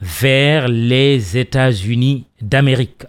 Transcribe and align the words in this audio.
vers 0.00 0.68
les 0.68 1.36
États-Unis 1.36 2.26
d'Amérique. 2.40 3.04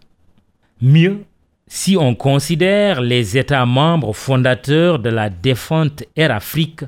Mieux, 0.81 1.23
si 1.67 1.95
on 1.97 2.15
considère 2.15 3.01
les 3.01 3.37
États 3.37 3.65
membres 3.65 4.13
fondateurs 4.13 4.97
de 4.99 5.09
la 5.09 5.29
défunte 5.29 6.03
Air 6.15 6.31
Afrique, 6.31 6.81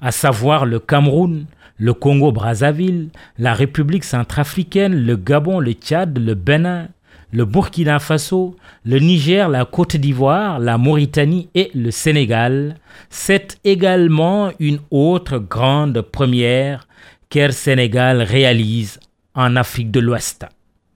à 0.00 0.12
savoir 0.12 0.66
le 0.66 0.78
Cameroun, 0.78 1.46
le 1.78 1.94
Congo-Brazzaville, 1.94 3.08
la 3.38 3.54
République 3.54 4.04
centrafricaine, 4.04 4.94
le 4.94 5.16
Gabon, 5.16 5.58
le 5.58 5.72
Tchad, 5.72 6.16
le 6.18 6.34
Bénin, 6.34 6.88
le 7.32 7.44
Burkina 7.44 7.98
Faso, 7.98 8.56
le 8.84 8.98
Niger, 8.98 9.48
la 9.48 9.64
Côte 9.64 9.96
d'Ivoire, 9.96 10.58
la 10.58 10.78
Mauritanie 10.78 11.48
et 11.54 11.70
le 11.74 11.90
Sénégal, 11.90 12.76
c'est 13.08 13.58
également 13.64 14.50
une 14.58 14.80
autre 14.90 15.38
grande 15.38 16.02
première 16.02 16.86
qu'Air 17.30 17.52
Sénégal 17.52 18.22
réalise 18.22 19.00
en 19.34 19.56
Afrique 19.56 19.90
de 19.90 20.00
l'Ouest. 20.00 20.46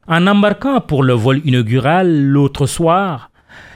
En 0.06 0.26
embarquant 0.26 0.80
pour 0.80 1.02
le 1.02 1.14
vol 1.14 1.40
inaugural 1.44 2.24
l'autre 2.24 2.66
soir, 2.66 3.30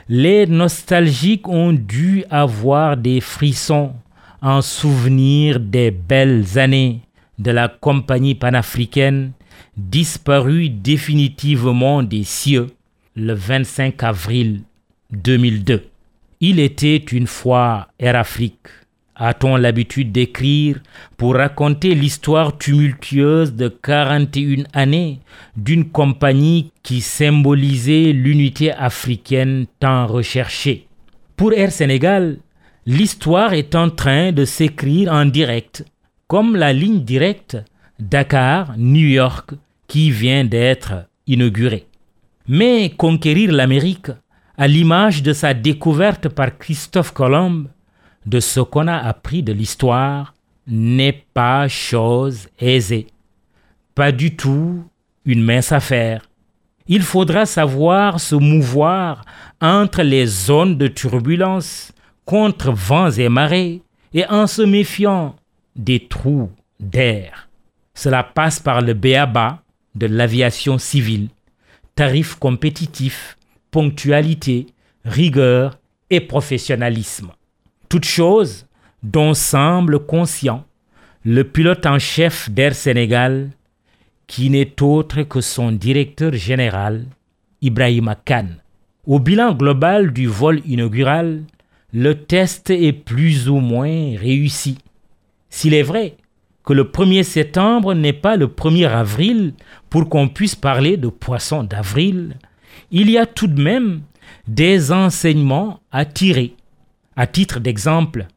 les 0.07 0.45
nostalgiques 0.47 1.47
ont 1.47 1.73
dû 1.73 2.23
avoir 2.29 2.97
des 2.97 3.21
frissons 3.21 3.93
en 4.41 4.61
souvenir 4.61 5.59
des 5.59 5.91
belles 5.91 6.57
années 6.57 7.01
de 7.37 7.51
la 7.51 7.67
compagnie 7.67 8.35
panafricaine 8.35 9.31
disparue 9.77 10.69
définitivement 10.69 12.03
des 12.03 12.23
cieux 12.23 12.67
le 13.15 13.33
25 13.33 14.03
avril 14.03 14.61
2002. 15.11 15.83
Il 16.41 16.59
était 16.59 16.97
une 16.97 17.27
fois 17.27 17.87
Air 17.99 18.15
Afrique 18.15 18.67
a-t-on 19.19 19.57
l'habitude 19.57 20.13
d'écrire 20.13 20.79
pour 21.17 21.35
raconter 21.35 21.93
l'histoire 21.93 22.57
tumultueuse 22.57 23.53
de 23.53 23.67
41 23.67 24.63
années 24.73 25.19
d'une 25.57 25.89
compagnie 25.89 26.71
qui 26.83 27.01
symbolisait 27.01 28.13
l'unité 28.13 28.71
africaine 28.71 29.65
tant 29.79 30.07
recherchée? 30.07 30.87
Pour 31.35 31.53
Air 31.53 31.71
Sénégal, 31.71 32.37
l'histoire 32.85 33.53
est 33.53 33.75
en 33.75 33.89
train 33.89 34.31
de 34.31 34.45
s'écrire 34.45 35.11
en 35.11 35.25
direct, 35.25 35.85
comme 36.27 36.55
la 36.55 36.71
ligne 36.71 37.03
directe 37.03 37.57
Dakar-New 37.99 39.07
York 39.09 39.51
qui 39.87 40.11
vient 40.11 40.45
d'être 40.45 40.93
inaugurée. 41.27 41.87
Mais 42.47 42.89
conquérir 42.89 43.51
l'Amérique, 43.51 44.11
à 44.57 44.67
l'image 44.67 45.23
de 45.23 45.33
sa 45.33 45.53
découverte 45.53 46.29
par 46.29 46.57
Christophe 46.57 47.13
Colomb, 47.13 47.67
de 48.25 48.39
ce 48.39 48.59
qu'on 48.59 48.87
a 48.87 48.97
appris 48.97 49.43
de 49.43 49.53
l'histoire 49.53 50.33
n'est 50.67 51.25
pas 51.33 51.67
chose 51.67 52.47
aisée. 52.59 53.07
Pas 53.95 54.11
du 54.11 54.35
tout 54.35 54.83
une 55.25 55.43
mince 55.43 55.71
affaire. 55.71 56.29
Il 56.87 57.01
faudra 57.03 57.45
savoir 57.45 58.19
se 58.19 58.35
mouvoir 58.35 59.25
entre 59.61 60.01
les 60.01 60.25
zones 60.25 60.77
de 60.77 60.87
turbulence, 60.87 61.91
contre 62.25 62.71
vents 62.71 63.11
et 63.11 63.29
marées, 63.29 63.81
et 64.13 64.25
en 64.27 64.47
se 64.47 64.63
méfiant 64.63 65.35
des 65.75 66.07
trous 66.07 66.49
d'air. 66.79 67.49
Cela 67.93 68.23
passe 68.23 68.59
par 68.59 68.81
le 68.81 68.93
béaba 68.93 69.61
de 69.95 70.07
l'aviation 70.07 70.77
civile, 70.77 71.29
tarifs 71.95 72.35
compétitifs, 72.35 73.37
ponctualité, 73.71 74.67
rigueur 75.05 75.77
et 76.09 76.21
professionnalisme. 76.21 77.31
Toute 77.89 78.05
chose 78.05 78.67
dont 79.01 79.33
semble 79.33 80.05
conscient 80.05 80.63
le 81.25 81.43
pilote 81.43 81.87
en 81.87 81.97
chef 81.97 82.47
d'Air 82.51 82.75
Sénégal, 82.75 83.49
qui 84.27 84.51
n'est 84.51 84.79
autre 84.83 85.23
que 85.23 85.41
son 85.41 85.71
directeur 85.71 86.33
général, 86.33 87.05
Ibrahim 87.63 88.13
Khan. 88.25 88.45
Au 89.07 89.19
bilan 89.19 89.53
global 89.53 90.13
du 90.13 90.27
vol 90.27 90.61
inaugural, 90.67 91.41
le 91.91 92.13
test 92.13 92.69
est 92.69 92.93
plus 92.93 93.49
ou 93.49 93.57
moins 93.57 94.15
réussi. 94.15 94.77
S'il 95.49 95.73
est 95.73 95.81
vrai 95.81 96.15
que 96.63 96.73
le 96.73 96.83
1er 96.83 97.23
septembre 97.23 97.95
n'est 97.95 98.13
pas 98.13 98.37
le 98.37 98.45
1er 98.45 98.87
avril 98.87 99.53
pour 99.89 100.07
qu'on 100.09 100.29
puisse 100.29 100.55
parler 100.55 100.95
de 100.95 101.07
poisson 101.07 101.63
d'avril, 101.63 102.37
il 102.91 103.09
y 103.09 103.17
a 103.17 103.25
tout 103.25 103.47
de 103.47 103.59
même 103.59 104.01
des 104.47 104.91
enseignements 104.91 105.79
à 105.91 106.05
tirer. 106.05 106.53
À 107.19 107.27
titre 107.27 107.59
d'exemple, 107.59 108.27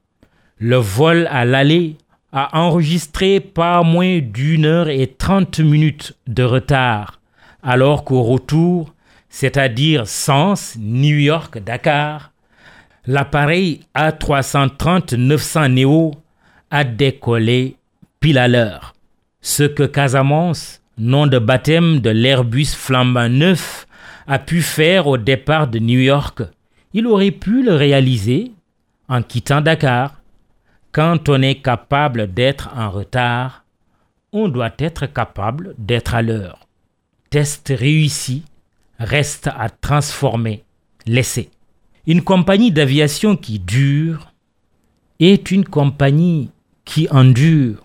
le 0.59 0.75
vol 0.75 1.29
à 1.31 1.44
l'aller 1.44 1.99
a 2.32 2.58
enregistré 2.58 3.38
pas 3.38 3.84
moins 3.84 4.19
d'une 4.19 4.64
heure 4.64 4.88
et 4.88 5.06
trente 5.06 5.61
minutes 5.61 6.17
de 6.26 6.43
retard, 6.43 7.20
alors 7.62 8.02
qu'au 8.02 8.25
retour, 8.25 8.93
c'est-à-dire 9.29 10.08
sens 10.08 10.76
New 10.81 11.17
York-Dakar, 11.17 12.32
l'appareil 13.06 13.82
A330-900 13.94 15.69
Neo 15.75 16.17
a 16.73 16.82
décollé 16.82 17.76
pile 18.19 18.38
à 18.38 18.49
l'heure. 18.49 18.94
Ce 19.43 19.62
que 19.62 19.85
Casamance, 19.85 20.82
nom 20.99 21.28
de 21.28 21.38
baptême 21.38 22.00
de 22.00 22.11
l'Airbus 22.11 22.75
flambant 22.75 23.28
neuf, 23.28 23.87
a 24.26 24.40
pu 24.40 24.61
faire 24.61 25.06
au 25.06 25.19
départ 25.19 25.69
de 25.69 25.78
New 25.78 26.00
York, 26.00 26.43
il 26.94 27.06
aurait 27.06 27.31
pu 27.31 27.62
le 27.62 27.76
réaliser 27.76 28.50
en 29.08 29.22
quittant 29.22 29.60
Dakar. 29.60 30.20
Quand 30.93 31.28
on 31.28 31.40
est 31.43 31.62
capable 31.62 32.32
d'être 32.32 32.70
en 32.76 32.90
retard, 32.90 33.64
on 34.32 34.49
doit 34.49 34.72
être 34.78 35.06
capable 35.06 35.75
d'être 35.78 36.14
à 36.14 36.22
l'heure. 36.22 36.66
Test 37.31 37.72
réussi, 37.75 38.44
reste 38.99 39.49
à 39.56 39.70
transformer, 39.70 40.64
laisser. 41.06 41.50
Une 42.06 42.22
compagnie 42.22 42.72
d'aviation 42.72 43.37
qui 43.37 43.58
dure, 43.58 44.32
est 45.20 45.50
une 45.50 45.64
compagnie 45.64 46.50
qui 46.84 47.08
endure. 47.10 47.82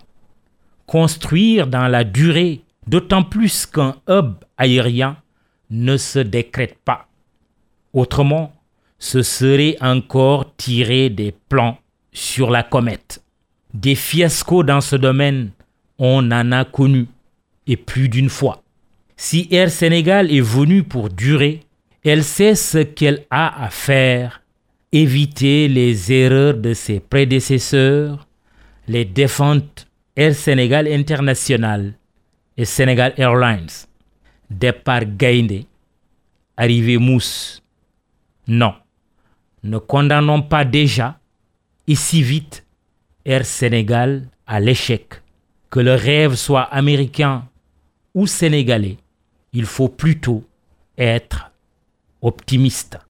Construire 0.88 1.68
dans 1.68 1.88
la 1.88 2.04
durée, 2.04 2.62
d'autant 2.88 3.24
plus 3.24 3.66
qu'un 3.66 3.96
hub 4.10 4.36
aérien 4.58 5.18
ne 5.70 5.98
se 5.98 6.20
décrète 6.20 6.78
pas. 6.84 7.08
Autrement, 7.94 8.54
ce 9.00 9.22
serait 9.22 9.78
encore 9.82 10.56
tirer 10.56 11.10
des 11.10 11.34
plans 11.50 11.78
sur 12.12 12.50
la 12.50 12.64
comète. 12.64 13.24
Des 13.74 13.96
fiascos 13.96 14.64
dans 14.64 14.82
ce 14.82 14.96
domaine, 14.96 15.52
on 16.00 16.32
en 16.32 16.52
a 16.52 16.66
connu, 16.66 17.08
et 17.68 17.78
plus 17.78 18.10
d'une 18.10 18.30
fois. 18.30 18.64
Si 19.16 19.48
Air 19.52 19.70
Sénégal 19.70 20.32
est 20.32 20.42
venue 20.42 20.84
pour 20.84 21.10
durer, 21.10 21.62
elle 22.04 22.24
sait 22.24 22.56
ce 22.56 22.80
qu'elle 22.80 23.26
a 23.30 23.66
à 23.66 23.70
faire, 23.70 24.42
éviter 24.92 25.68
les 25.68 26.12
erreurs 26.12 26.56
de 26.56 26.74
ses 26.74 27.00
prédécesseurs, 27.00 28.28
les 28.88 29.06
défuntes 29.06 29.88
Air 30.16 30.34
Sénégal 30.34 30.88
International 30.88 31.94
et 32.56 32.66
Sénégal 32.66 33.14
Airlines. 33.18 33.68
Départ 34.50 35.04
Gaïndé, 35.06 35.66
arrivée 36.56 36.98
Mousse. 36.98 37.62
Non, 38.48 38.74
ne 39.68 39.78
condamnons 39.78 40.42
pas 40.42 40.66
déjà 40.66 41.20
si 41.96 42.22
vite 42.22 42.66
Air 43.26 43.46
Sénégal 43.46 44.28
à 44.46 44.60
l'échec. 44.60 45.22
Que 45.70 45.80
le 45.82 45.96
rêve 45.96 46.36
soit 46.36 46.64
américain 46.64 47.48
ou 48.14 48.26
sénégalais, 48.26 48.98
il 49.52 49.66
faut 49.66 49.90
plutôt 49.90 50.44
être 50.98 51.52
optimiste. 52.22 52.98